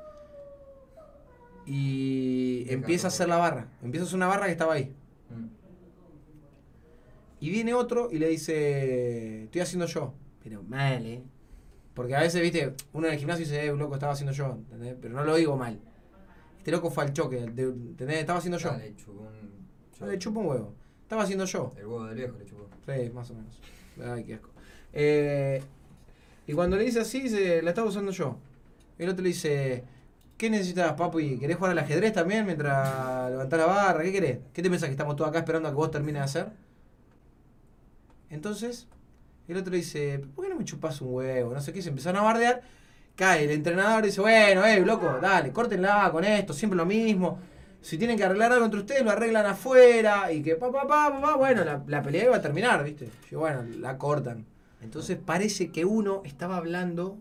y 1.65 2.65
empieza 2.69 3.07
a 3.07 3.09
hacer 3.09 3.27
la 3.27 3.37
barra. 3.37 3.67
Empieza 3.81 4.03
a 4.03 4.07
hacer 4.07 4.15
una 4.15 4.27
barra 4.27 4.45
que 4.45 4.51
estaba 4.51 4.75
ahí. 4.75 4.95
Mm. 5.29 5.47
Y 7.39 7.49
viene 7.49 7.73
otro 7.73 8.09
y 8.11 8.19
le 8.19 8.29
dice, 8.29 9.43
estoy 9.45 9.61
haciendo 9.61 9.87
yo. 9.87 10.13
Pero 10.43 10.61
mal, 10.63 11.05
¿eh? 11.05 11.23
Porque 11.95 12.15
a 12.15 12.19
veces, 12.19 12.41
viste, 12.41 12.75
uno 12.93 13.07
en 13.07 13.13
el 13.13 13.19
gimnasio 13.19 13.45
dice, 13.45 13.65
eh, 13.65 13.71
un 13.71 13.79
loco 13.79 13.95
estaba 13.95 14.13
haciendo 14.13 14.31
yo, 14.31 14.51
¿entendés? 14.51 14.95
Pero 15.01 15.15
no 15.15 15.23
lo 15.23 15.35
digo 15.35 15.57
mal. 15.57 15.79
Este 16.59 16.71
loco 16.71 16.91
fue 16.91 17.03
al 17.03 17.13
choque, 17.13 17.39
¿entendés? 17.39 18.19
Estaba 18.19 18.39
haciendo 18.39 18.59
yo. 18.59 18.69
Dale, 18.69 18.95
chupó 18.95 19.21
un. 19.21 19.67
Yo 19.99 20.05
le 20.05 20.19
chupo 20.19 20.39
un 20.39 20.47
huevo. 20.47 20.75
Estaba 21.01 21.23
haciendo 21.23 21.45
yo. 21.45 21.71
El 21.77 21.85
huevo 21.85 22.05
del 22.05 22.15
viejo 22.15 22.37
le 22.37 22.45
chupó. 22.45 22.69
Sí, 22.85 23.09
más 23.11 23.31
o 23.31 23.33
menos. 23.33 23.59
Ay, 24.03 24.23
qué 24.23 24.33
asco. 24.35 24.49
Eh, 24.93 25.63
y 26.47 26.53
cuando 26.53 26.77
le 26.77 26.83
dice 26.83 26.99
así, 26.99 27.21
dice, 27.21 27.61
la 27.61 27.71
estaba 27.71 27.87
usando 27.87 28.11
yo. 28.11 28.37
El 28.97 29.09
otro 29.09 29.23
le 29.23 29.29
dice, 29.29 29.83
¿qué 30.37 30.49
necesitas, 30.49 30.93
papi? 30.93 31.37
¿Querés 31.39 31.57
jugar 31.57 31.71
al 31.71 31.79
ajedrez 31.79 32.13
también 32.13 32.45
mientras 32.45 33.29
levantás 33.31 33.59
la 33.59 33.65
barra? 33.65 34.03
¿Qué 34.03 34.11
querés? 34.11 34.39
¿Qué 34.53 34.61
te 34.61 34.69
pensás 34.69 34.87
que 34.87 34.93
estamos 34.93 35.15
todos 35.15 35.29
acá 35.29 35.39
esperando 35.39 35.69
a 35.69 35.71
que 35.71 35.77
vos 35.77 35.91
termines 35.91 36.21
de 36.21 36.25
hacer? 36.25 36.51
Entonces, 38.29 38.87
el 39.47 39.57
otro 39.57 39.75
dice, 39.75 40.19
¿por 40.35 40.45
qué 40.45 40.49
no 40.51 40.57
me 40.57 40.65
chupás 40.65 41.01
un 41.01 41.13
huevo? 41.13 41.53
No 41.53 41.61
sé 41.61 41.73
qué, 41.73 41.81
se 41.81 41.89
empezaron 41.89 42.21
a 42.21 42.23
bardear. 42.23 42.61
Cae 43.15 43.45
el 43.45 43.51
entrenador 43.51 44.03
y 44.03 44.07
dice, 44.07 44.21
bueno, 44.21 44.65
eh, 44.65 44.79
loco, 44.81 45.19
dale, 45.21 45.51
córtenla 45.51 46.09
con 46.11 46.23
esto, 46.25 46.53
siempre 46.53 46.77
lo 46.77 46.85
mismo. 46.85 47.39
Si 47.81 47.97
tienen 47.97 48.17
que 48.17 48.23
arreglar 48.23 48.51
algo 48.51 48.65
entre 48.65 48.79
ustedes, 48.81 49.03
lo 49.03 49.11
arreglan 49.11 49.45
afuera. 49.45 50.31
Y 50.31 50.41
que 50.41 50.55
pa, 50.55 50.71
pa, 50.71 50.87
pa, 50.87 51.11
pa, 51.11 51.21
pa, 51.21 51.35
bueno, 51.37 51.63
la, 51.63 51.81
la 51.87 52.01
pelea 52.01 52.25
iba 52.25 52.35
a 52.37 52.41
terminar, 52.41 52.83
¿viste? 52.83 53.09
Y 53.31 53.35
bueno, 53.35 53.63
la 53.79 53.97
cortan. 53.97 54.45
Entonces 54.81 55.17
parece 55.17 55.71
que 55.71 55.85
uno 55.85 56.21
estaba 56.25 56.57
hablando 56.57 57.17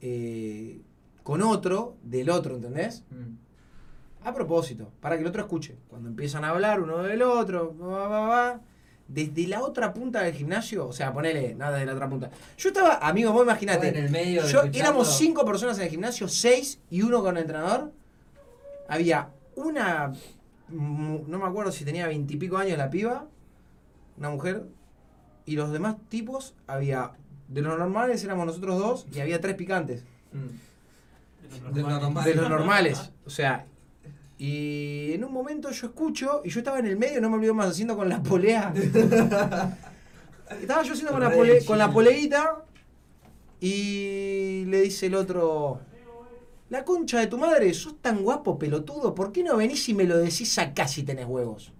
eh, 0.00 0.80
con 1.22 1.42
otro 1.42 1.96
del 2.02 2.30
otro, 2.30 2.56
¿entendés? 2.56 3.04
Mm. 3.10 4.26
A 4.26 4.34
propósito, 4.34 4.92
para 5.00 5.16
que 5.16 5.22
el 5.22 5.28
otro 5.28 5.42
escuche. 5.42 5.76
Cuando 5.88 6.08
empiezan 6.08 6.44
a 6.44 6.50
hablar 6.50 6.80
uno 6.80 6.98
del 7.02 7.22
otro, 7.22 7.76
va, 7.78 8.08
va, 8.08 8.26
va, 8.26 8.60
desde 9.08 9.46
la 9.46 9.62
otra 9.62 9.94
punta 9.94 10.22
del 10.22 10.34
gimnasio, 10.34 10.86
o 10.86 10.92
sea, 10.92 11.12
ponele, 11.12 11.54
nada 11.54 11.72
desde 11.72 11.86
la 11.86 11.94
otra 11.94 12.08
punta. 12.08 12.30
Yo 12.58 12.68
estaba, 12.68 12.98
amigo, 12.98 13.32
vos 13.32 13.42
imaginate, 13.42 13.88
en 13.88 13.96
el 13.96 14.10
medio 14.10 14.46
yo, 14.46 14.64
éramos 14.72 15.16
cinco 15.16 15.44
personas 15.46 15.78
en 15.78 15.84
el 15.84 15.90
gimnasio, 15.90 16.28
seis 16.28 16.78
y 16.90 17.02
uno 17.02 17.22
con 17.22 17.36
el 17.36 17.42
entrenador. 17.42 17.92
Había 18.86 19.30
una, 19.56 20.12
no 20.68 21.38
me 21.38 21.46
acuerdo 21.46 21.72
si 21.72 21.84
tenía 21.84 22.06
veintipico 22.06 22.58
años 22.58 22.76
la 22.76 22.90
piba, 22.90 23.26
una 24.18 24.30
mujer, 24.30 24.64
y 25.50 25.56
los 25.56 25.72
demás 25.72 25.96
tipos, 26.08 26.54
había, 26.66 27.12
de 27.48 27.62
los 27.62 27.78
normales 27.78 28.22
éramos 28.24 28.46
nosotros 28.46 28.78
dos, 28.78 29.06
y 29.12 29.20
había 29.20 29.40
tres 29.40 29.54
picantes 29.56 30.02
Mm. 30.32 31.72
De 31.74 31.80
lo 31.80 31.88
normal. 31.88 32.24
de 32.24 32.34
los 32.34 32.48
normales. 32.50 33.10
O 33.24 33.30
sea, 33.30 33.64
y 34.36 35.12
en 35.14 35.24
un 35.24 35.32
momento 35.32 35.70
yo 35.70 35.86
escucho, 35.86 36.42
y 36.44 36.50
yo 36.50 36.60
estaba 36.60 36.78
en 36.78 36.86
el 36.86 36.96
medio, 36.98 37.20
no 37.22 37.30
me 37.30 37.36
olvido 37.36 37.54
más, 37.54 37.68
haciendo 37.70 37.96
con 37.96 38.08
la 38.08 38.22
polea. 38.22 38.72
estaba 40.60 40.82
yo 40.82 40.92
haciendo 40.92 41.12
con 41.12 41.20
la, 41.22 41.30
pole- 41.32 41.64
con 41.64 41.78
la 41.78 41.90
poleita, 41.90 42.62
y 43.60 44.64
le 44.66 44.82
dice 44.82 45.06
el 45.06 45.14
otro. 45.14 45.80
La 46.70 46.84
concha 46.84 47.18
de 47.18 47.26
tu 47.28 47.38
madre, 47.38 47.72
sos 47.72 47.96
tan 48.02 48.22
guapo, 48.22 48.58
pelotudo, 48.58 49.14
¿por 49.14 49.32
qué 49.32 49.42
no 49.42 49.56
venís 49.56 49.88
y 49.88 49.94
me 49.94 50.04
lo 50.04 50.18
decís 50.18 50.58
acá 50.58 50.86
si 50.86 51.02
tenés 51.02 51.24
huevos? 51.26 51.72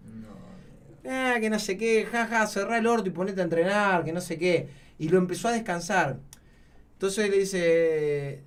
No. 1.08 1.14
Ah, 1.14 1.36
que 1.40 1.48
no 1.50 1.58
sé 1.58 1.76
qué, 1.76 2.06
jaja, 2.06 2.46
cerrá 2.46 2.78
el 2.78 2.86
orto 2.86 3.08
y 3.08 3.12
ponete 3.12 3.40
a 3.40 3.44
entrenar, 3.44 4.04
que 4.04 4.12
no 4.12 4.20
sé 4.20 4.36
qué. 4.38 4.68
Y 4.98 5.08
lo 5.08 5.18
empezó 5.18 5.48
a 5.48 5.52
descansar. 5.52 6.18
Entonces 6.92 7.30
le 7.30 7.38
dice, 7.38 8.42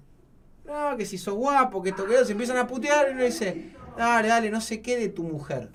no, 0.66 0.96
que 0.98 1.06
si 1.06 1.18
sos 1.18 1.34
guapo, 1.36 1.82
que 1.82 1.90
esto 1.90 2.06
que 2.06 2.16
eso", 2.16 2.26
se 2.26 2.34
empiezan 2.34 2.58
a 2.58 2.68
putear 2.68 3.12
y 3.12 3.16
le 3.16 3.26
dice, 3.26 3.72
dale, 3.98 4.28
dale, 4.28 4.52
no 4.52 4.62
sé 4.62 4.82
qué 4.82 4.98
de 4.98 5.10
tu 5.10 5.24
mujer. 5.24 5.70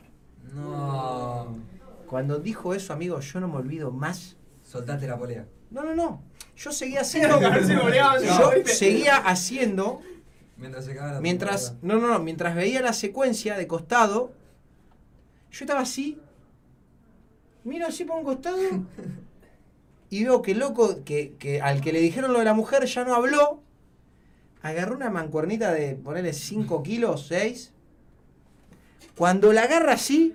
No. 0.54 1.58
Cuando 2.06 2.38
dijo 2.38 2.74
eso, 2.74 2.92
amigo, 2.92 3.18
yo 3.20 3.40
no 3.40 3.48
me 3.48 3.56
olvido 3.56 3.90
más. 3.90 4.36
Soltaste 4.62 5.06
la 5.08 5.18
polea. 5.18 5.46
No, 5.70 5.82
no, 5.82 5.94
no. 5.94 6.22
Yo 6.56 6.70
seguía 6.72 7.00
haciendo. 7.02 7.40
Yo 7.40 8.64
seguía 8.66 9.16
haciendo. 9.16 10.00
Mientras 10.56 10.84
se 10.84 10.94
la 10.94 11.20
Mientras. 11.20 11.70
temporada. 11.72 12.00
No, 12.00 12.06
no, 12.06 12.14
no. 12.14 12.24
Mientras 12.24 12.54
veía 12.54 12.80
la 12.80 12.92
secuencia 12.92 13.56
de 13.56 13.66
costado. 13.66 14.32
Yo 15.50 15.64
estaba 15.64 15.80
así. 15.80 16.20
Miro 17.66 17.88
así 17.88 18.04
por 18.04 18.18
un 18.18 18.24
costado. 18.24 18.58
Y 20.08 20.22
veo 20.22 20.40
que 20.40 20.52
el 20.52 20.60
loco, 20.60 21.02
que, 21.04 21.34
que 21.36 21.60
al 21.60 21.80
que 21.80 21.92
le 21.92 22.00
dijeron 22.00 22.32
lo 22.32 22.38
de 22.38 22.44
la 22.44 22.54
mujer 22.54 22.84
ya 22.84 23.04
no 23.04 23.12
habló. 23.12 23.60
Agarró 24.62 24.94
una 24.94 25.10
mancuernita 25.10 25.72
de 25.72 25.96
ponerle 25.96 26.32
5 26.32 26.84
kilos, 26.84 27.26
6. 27.26 27.72
Cuando 29.16 29.52
la 29.52 29.64
agarra 29.64 29.94
así, 29.94 30.32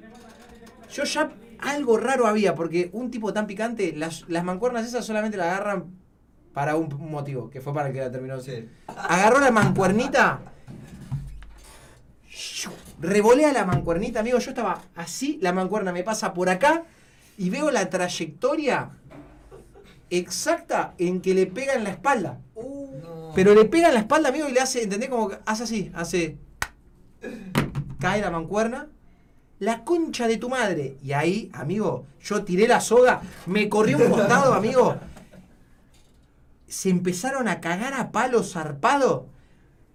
yo 0.91 1.05
ya 1.05 1.31
algo 1.59 1.95
raro 1.95 2.27
había, 2.27 2.53
porque 2.53 2.89
un 2.91 3.09
tipo 3.11 3.31
tan 3.31 3.47
picante, 3.47 3.93
las, 3.93 4.25
las 4.27 4.43
mancuernas 4.43 4.85
esas 4.85 5.05
solamente 5.05 5.37
la 5.37 5.45
agarran 5.45 5.85
para 6.53 6.75
un 6.75 6.89
motivo, 7.09 7.49
que 7.49 7.61
fue 7.61 7.73
para 7.73 7.87
el 7.87 7.93
que 7.93 8.01
la 8.01 8.11
terminó. 8.11 8.41
Sí. 8.41 8.67
Agarró 8.87 9.39
la 9.39 9.51
mancuernita. 9.51 10.41
Revolea 12.99 13.53
la 13.53 13.63
mancuernita, 13.63 14.19
amigo. 14.19 14.37
Yo 14.39 14.49
estaba 14.49 14.81
así, 14.95 15.39
la 15.41 15.53
mancuerna 15.53 15.93
me 15.93 16.03
pasa 16.03 16.33
por 16.33 16.49
acá 16.49 16.83
y 17.41 17.49
veo 17.49 17.71
la 17.71 17.89
trayectoria 17.89 18.91
exacta 20.11 20.93
en 20.99 21.21
que 21.21 21.33
le 21.33 21.47
pega 21.47 21.73
en 21.73 21.83
la 21.83 21.89
espalda. 21.89 22.39
No. 22.55 23.31
Pero 23.33 23.55
le 23.55 23.65
pega 23.65 23.87
en 23.87 23.95
la 23.95 24.01
espalda, 24.01 24.29
amigo, 24.29 24.47
y 24.47 24.51
le 24.51 24.59
hace, 24.59 24.83
¿entendés? 24.83 25.09
Como 25.09 25.29
que 25.29 25.39
hace 25.43 25.63
así, 25.63 25.91
hace. 25.95 26.37
Cae 27.99 28.21
la 28.21 28.29
mancuerna. 28.29 28.89
La 29.57 29.83
concha 29.83 30.27
de 30.27 30.37
tu 30.37 30.49
madre. 30.49 30.97
Y 31.01 31.13
ahí, 31.13 31.49
amigo, 31.53 32.05
yo 32.21 32.43
tiré 32.43 32.67
la 32.67 32.79
soga, 32.79 33.23
me 33.47 33.67
corrí 33.69 33.95
un 33.95 34.11
costado, 34.11 34.53
amigo. 34.53 34.97
Se 36.67 36.89
empezaron 36.91 37.47
a 37.47 37.59
cagar 37.59 37.95
a 37.95 38.11
palos 38.11 38.53
zarpado. 38.53 39.25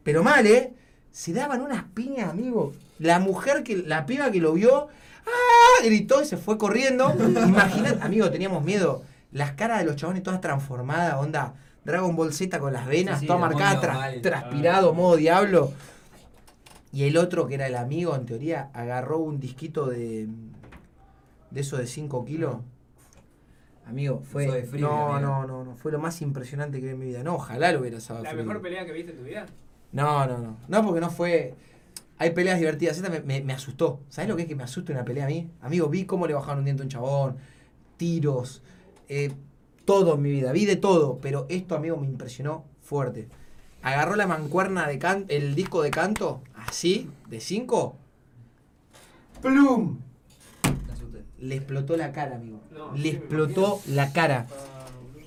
Pero 0.02 0.24
mal, 0.24 0.48
¿eh? 0.48 0.74
Se 1.12 1.32
daban 1.32 1.62
unas 1.62 1.84
piñas, 1.94 2.28
amigo. 2.28 2.72
La 2.98 3.20
mujer 3.20 3.62
que, 3.62 3.76
la 3.76 4.04
piba 4.04 4.32
que 4.32 4.40
lo 4.40 4.52
vio, 4.54 4.88
¡ah! 5.26 5.84
gritó 5.84 6.22
y 6.22 6.24
se 6.26 6.36
fue 6.36 6.56
corriendo. 6.58 7.14
Imagínate, 7.18 8.02
amigo, 8.02 8.30
teníamos 8.30 8.64
miedo. 8.64 9.02
Las 9.32 9.52
caras 9.52 9.80
de 9.80 9.84
los 9.84 9.96
chabones 9.96 10.22
todas 10.22 10.40
transformadas, 10.40 11.14
onda 11.16 11.54
Dragon 11.84 12.16
Ball 12.16 12.32
Z 12.32 12.58
con 12.58 12.72
las 12.72 12.86
venas, 12.86 13.16
Sí, 13.18 13.22
sí, 13.22 13.26
toda 13.26 13.38
marcada, 13.38 13.80
tra- 13.80 13.94
mal. 13.94 14.20
transpirado, 14.22 14.94
modo 14.94 15.16
diablo. 15.16 15.72
Y 16.92 17.04
el 17.04 17.16
otro, 17.18 17.46
que 17.46 17.54
era 17.56 17.66
el 17.66 17.74
amigo, 17.76 18.14
en 18.16 18.24
teoría, 18.26 18.70
agarró 18.72 19.18
un 19.18 19.38
disquito 19.38 19.86
de. 19.86 20.28
de 21.50 21.60
eso 21.60 21.76
de 21.76 21.86
5 21.86 22.24
kilos. 22.24 22.56
Amigo, 23.86 24.22
fue. 24.24 24.46
De 24.50 24.62
frío, 24.64 24.88
no, 24.88 25.14
amigo. 25.14 25.30
no, 25.30 25.46
no, 25.46 25.64
no. 25.64 25.76
Fue 25.76 25.92
lo 25.92 25.98
más 25.98 26.20
impresionante 26.22 26.80
que 26.80 26.86
vi 26.86 26.92
en 26.92 26.98
mi 26.98 27.06
vida. 27.06 27.22
No, 27.22 27.34
ojalá 27.34 27.70
lo 27.72 27.80
hubiera 27.80 28.00
sabido. 28.00 28.24
La 28.24 28.32
mejor 28.34 28.60
pelea 28.62 28.84
que 28.86 28.92
viste 28.92 29.12
en 29.12 29.18
tu 29.18 29.24
vida. 29.24 29.46
No, 29.92 30.26
no, 30.26 30.38
no. 30.38 30.56
No, 30.68 30.84
porque 30.84 31.00
no 31.00 31.10
fue. 31.10 31.54
Hay 32.18 32.30
peleas 32.30 32.58
divertidas. 32.58 32.96
Esta 32.96 33.10
me, 33.10 33.20
me- 33.20 33.42
me 33.42 33.52
asustó. 33.52 34.00
¿Sabes 34.08 34.28
lo 34.28 34.36
que 34.36 34.42
es 34.42 34.48
que 34.48 34.54
me 34.56 34.62
asuste 34.62 34.92
una 34.92 35.04
pelea 35.04 35.24
a 35.24 35.28
mí? 35.28 35.50
Amigo, 35.60 35.88
vi 35.88 36.04
cómo 36.06 36.26
le 36.26 36.34
bajaron 36.34 36.60
un 36.60 36.64
diente 36.64 36.82
a 36.82 36.84
un 36.84 36.90
chabón, 36.90 37.36
tiros, 37.96 38.62
eh, 39.08 39.32
todo 39.84 40.14
en 40.14 40.22
mi 40.22 40.30
vida. 40.30 40.52
Vi 40.52 40.64
de 40.64 40.76
todo, 40.76 41.18
pero 41.20 41.46
esto, 41.48 41.74
amigo, 41.76 41.96
me 41.98 42.06
impresionó 42.06 42.64
fuerte. 42.82 43.28
Agarró 43.82 44.16
la 44.16 44.26
mancuerna 44.26 44.88
de 44.88 44.98
canto, 44.98 45.32
el 45.32 45.54
disco 45.54 45.82
de 45.82 45.90
canto, 45.90 46.42
así, 46.54 47.08
de 47.28 47.40
5. 47.40 47.96
¡Plum! 49.42 49.98
Le 51.38 51.56
explotó 51.56 51.96
la 51.96 52.12
cara, 52.12 52.36
amigo. 52.36 52.60
Le 52.96 53.10
explotó 53.10 53.80
la 53.88 54.12
cara. 54.12 54.46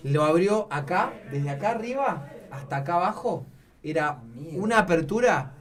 Lo 0.04 0.24
abrió 0.24 0.68
acá, 0.72 1.14
desde 1.32 1.50
acá 1.52 1.72
arriba 1.72 2.28
hasta 2.52 2.78
acá 2.78 2.96
abajo. 2.96 3.46
Era 3.84 4.22
una 4.54 4.80
apertura. 4.80 5.54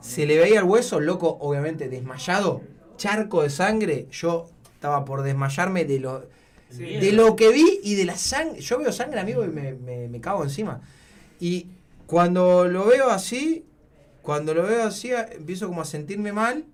Se 0.00 0.26
le 0.26 0.38
veía 0.38 0.58
el 0.60 0.64
hueso, 0.64 1.00
loco, 1.00 1.36
obviamente 1.40 1.88
desmayado, 1.88 2.62
charco 2.96 3.42
de 3.42 3.50
sangre. 3.50 4.06
Yo 4.10 4.48
estaba 4.74 5.04
por 5.04 5.22
desmayarme 5.22 5.84
de 5.84 6.00
lo, 6.00 6.26
Sí. 6.70 6.82
de 6.84 7.12
lo 7.12 7.36
que 7.36 7.50
vi 7.52 7.80
y 7.84 7.94
de 7.94 8.04
la 8.04 8.16
sangre. 8.16 8.60
Yo 8.60 8.78
veo 8.78 8.92
sangre, 8.92 9.20
amigo, 9.20 9.44
y 9.44 9.48
me, 9.48 9.74
me- 9.74 10.08
me 10.08 10.20
cago 10.20 10.42
encima. 10.44 10.80
Y 11.40 11.68
cuando 12.06 12.66
lo 12.68 12.86
veo 12.86 13.10
así, 13.10 13.64
cuando 14.22 14.52
lo 14.54 14.64
veo 14.64 14.84
así, 14.84 15.10
empiezo 15.12 15.68
como 15.68 15.82
a 15.82 15.84
sentirme 15.84 16.32
mal 16.32 16.64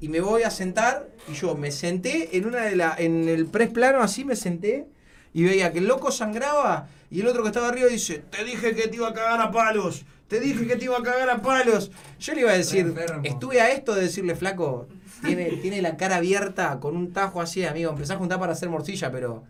y 0.00 0.08
me 0.08 0.20
voy 0.20 0.42
a 0.42 0.50
sentar. 0.50 1.08
Y 1.28 1.34
yo 1.34 1.54
me 1.54 1.70
senté 1.70 2.36
en 2.36 2.46
una 2.46 2.62
de 2.62 2.74
la, 2.76 2.94
en 2.98 3.28
el 3.28 3.46
press 3.46 3.70
plano 3.70 4.00
así, 4.00 4.24
me 4.24 4.34
senté 4.36 4.86
y 5.34 5.42
veía 5.42 5.72
que 5.72 5.80
el 5.80 5.86
loco 5.86 6.10
sangraba 6.10 6.86
y 7.10 7.20
el 7.20 7.26
otro 7.26 7.42
que 7.42 7.48
estaba 7.48 7.68
arriba 7.68 7.88
dice, 7.88 8.24
te 8.30 8.44
dije 8.44 8.74
que 8.74 8.88
te 8.88 8.96
iba 8.96 9.08
a 9.08 9.12
cagar 9.12 9.40
a 9.40 9.50
palos, 9.50 10.06
te 10.28 10.40
dije 10.40 10.66
que 10.66 10.76
te 10.76 10.86
iba 10.86 10.96
a 10.96 11.02
cagar 11.02 11.28
a 11.28 11.42
palos. 11.42 11.90
Yo 12.18 12.32
le 12.32 12.40
iba 12.40 12.52
a 12.52 12.56
decir, 12.56 12.94
estuve 13.24 13.60
a 13.60 13.70
esto 13.72 13.94
de 13.94 14.02
decirle, 14.02 14.36
flaco, 14.36 14.86
tiene, 15.24 15.50
tiene 15.56 15.82
la 15.82 15.96
cara 15.96 16.16
abierta 16.16 16.78
con 16.80 16.96
un 16.96 17.12
tajo 17.12 17.40
así, 17.40 17.64
amigo, 17.64 17.90
empezá 17.90 18.14
a 18.14 18.16
juntar 18.16 18.38
para 18.38 18.52
hacer 18.52 18.70
morcilla, 18.70 19.10
pero... 19.10 19.44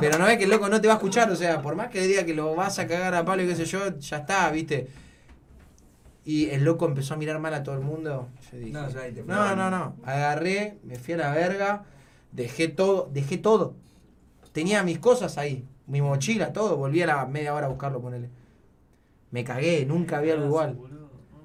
Pero 0.00 0.18
no 0.18 0.26
es 0.26 0.38
que 0.38 0.44
el 0.44 0.50
loco 0.50 0.68
no 0.70 0.80
te 0.80 0.88
va 0.88 0.94
a 0.94 0.96
escuchar, 0.96 1.30
o 1.30 1.36
sea, 1.36 1.60
por 1.60 1.76
más 1.76 1.88
que 1.90 2.00
le 2.00 2.06
diga 2.06 2.24
que 2.24 2.32
lo 2.32 2.54
vas 2.54 2.78
a 2.78 2.86
cagar 2.86 3.14
a 3.14 3.24
palo 3.24 3.42
y 3.42 3.46
qué 3.46 3.54
sé 3.54 3.66
yo, 3.66 3.98
ya 3.98 4.18
está, 4.18 4.50
viste. 4.50 4.88
Y 6.24 6.46
el 6.46 6.64
loco 6.64 6.86
empezó 6.86 7.12
a 7.12 7.16
mirar 7.18 7.38
mal 7.38 7.52
a 7.52 7.62
todo 7.62 7.74
el 7.74 7.82
mundo. 7.82 8.28
Yo 8.50 8.58
dije, 8.58 8.72
no, 9.26 9.54
no, 9.54 9.70
no. 9.70 9.96
Agarré, 10.04 10.78
me 10.84 10.96
fui 10.98 11.12
a 11.14 11.18
la 11.18 11.32
verga, 11.32 11.84
dejé 12.32 12.68
todo, 12.68 13.10
dejé 13.12 13.36
todo. 13.36 13.74
Tenía 14.54 14.82
mis 14.84 15.00
cosas 15.00 15.36
ahí, 15.36 15.66
mi 15.88 16.00
mochila, 16.00 16.52
todo. 16.52 16.76
Volví 16.76 17.02
a 17.02 17.06
la 17.08 17.26
media 17.26 17.52
hora 17.54 17.66
a 17.66 17.68
buscarlo, 17.68 18.00
ponele. 18.00 18.30
Me 19.32 19.42
cagué, 19.42 19.84
nunca 19.84 20.18
había 20.18 20.34
algo 20.34 20.46
igual. 20.46 20.78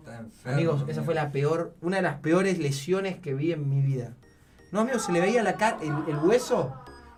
Enfermo, 0.05 0.53
Amigos, 0.53 0.85
esa 0.87 1.01
fue 1.03 1.15
la 1.15 1.31
peor, 1.31 1.73
una 1.81 1.95
de 1.97 2.03
las 2.03 2.19
peores 2.19 2.59
lesiones 2.59 3.17
que 3.19 3.33
vi 3.33 3.51
en 3.51 3.67
mi 3.67 3.81
vida. 3.81 4.13
No, 4.71 4.81
amigos, 4.81 5.05
se 5.05 5.11
le 5.11 5.21
veía 5.21 5.41
la 5.41 5.55
cara, 5.55 5.79
el, 5.81 5.93
el 6.07 6.17
hueso. 6.23 6.71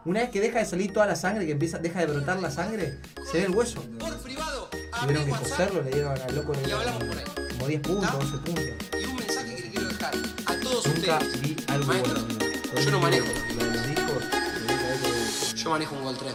Una 0.05 0.21
vez 0.21 0.29
que 0.29 0.39
deja 0.39 0.59
de 0.59 0.65
salir 0.65 0.93
toda 0.93 1.05
la 1.07 1.17
sangre, 1.17 1.45
que 1.45 1.51
empieza, 1.51 1.77
deja 1.77 1.99
de 1.99 2.05
brotar 2.05 2.39
la 2.41 2.49
sangre, 2.51 2.99
se 3.29 3.39
ve 3.39 3.45
el 3.45 3.51
hueso. 3.51 3.83
Por 3.99 4.17
privado, 4.19 4.69
Tuvieron 5.01 5.25
que 5.25 5.31
coserlo, 5.31 5.81
le 5.83 5.91
dieron 5.91 6.13
al 6.17 6.35
loco 6.35 6.53
le 6.53 6.59
y 6.61 6.63
dieron 6.63 6.79
hablamos 6.81 7.03
por 7.03 7.17
ahí. 7.17 7.23
como 7.51 7.67
10 7.67 7.81
puntos, 7.81 8.11
12 8.13 8.37
puntos. 8.37 8.63
Y 9.01 9.05
un 9.05 9.15
mensaje 9.15 9.55
que 9.55 9.61
le 9.63 9.69
quiero 9.71 9.87
dejar 9.89 10.13
a 10.45 10.59
todos 10.61 10.87
Nunca 10.87 11.17
ustedes. 11.17 11.41
vi 11.41 11.55
algo 11.67 11.85
Maestro, 11.87 12.13
bueno. 12.21 12.81
yo 12.81 12.91
no 12.91 12.99
manejo. 13.01 13.27
Lo 13.57 13.65
de 13.65 13.71
los 13.71 13.87
discos, 13.87 14.23
Yo 15.63 15.69
manejo 15.69 15.95
un 15.95 16.03
Gol 16.03 16.17
3. 16.17 16.33